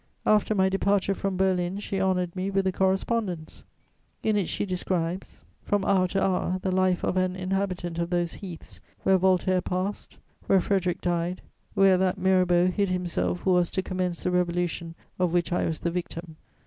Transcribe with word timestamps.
After 0.25 0.55
my 0.55 0.67
departure 0.67 1.13
from 1.13 1.37
Berlin, 1.37 1.77
she 1.77 2.01
honoured 2.01 2.35
me 2.35 2.49
with 2.49 2.65
a 2.65 2.71
correspondence; 2.71 3.63
in 4.23 4.35
it 4.35 4.47
she 4.49 4.65
describes, 4.65 5.43
from 5.61 5.85
hour 5.85 6.07
to 6.07 6.23
hour, 6.23 6.57
the 6.63 6.71
life 6.71 7.03
of 7.03 7.17
an 7.17 7.35
inhabitant 7.35 7.99
of 7.99 8.09
those 8.09 8.33
heaths 8.33 8.81
where 9.03 9.19
Voltaire 9.19 9.61
passed, 9.61 10.17
where 10.47 10.59
Frederic 10.59 11.01
died, 11.01 11.43
where 11.75 11.97
that 11.99 12.17
Mirabeau 12.17 12.65
hid 12.65 12.89
himself 12.89 13.41
who 13.41 13.51
was 13.51 13.69
to 13.69 13.83
commence 13.83 14.23
the 14.23 14.31
Revolution 14.31 14.95
of 15.19 15.33
which 15.33 15.53
I 15.53 15.65
was 15.65 15.81
the 15.81 15.91
victim. 15.91 16.35